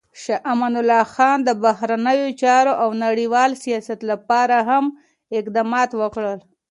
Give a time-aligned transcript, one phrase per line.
[0.23, 4.85] شاه امان الله خان د بهرنیو چارو او نړیوال سیاست لپاره هم
[5.39, 6.39] اقدامات وکړل.